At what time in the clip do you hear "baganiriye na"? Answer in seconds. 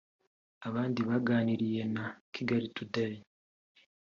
1.09-2.05